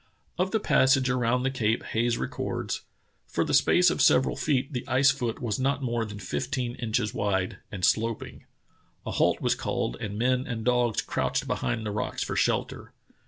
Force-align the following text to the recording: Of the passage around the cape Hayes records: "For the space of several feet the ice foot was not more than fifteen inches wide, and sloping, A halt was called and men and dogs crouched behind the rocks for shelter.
Of 0.39 0.49
the 0.49 0.59
passage 0.59 1.11
around 1.11 1.43
the 1.43 1.51
cape 1.51 1.83
Hayes 1.83 2.17
records: 2.17 2.81
"For 3.27 3.43
the 3.45 3.53
space 3.53 3.91
of 3.91 4.01
several 4.01 4.35
feet 4.35 4.73
the 4.73 4.83
ice 4.87 5.11
foot 5.11 5.39
was 5.39 5.59
not 5.59 5.83
more 5.83 6.05
than 6.05 6.17
fifteen 6.17 6.73
inches 6.73 7.13
wide, 7.13 7.57
and 7.71 7.85
sloping, 7.85 8.45
A 9.05 9.11
halt 9.11 9.41
was 9.41 9.53
called 9.53 9.97
and 10.01 10.17
men 10.17 10.47
and 10.47 10.65
dogs 10.65 11.03
crouched 11.03 11.45
behind 11.45 11.85
the 11.85 11.91
rocks 11.91 12.23
for 12.23 12.35
shelter. 12.35 12.93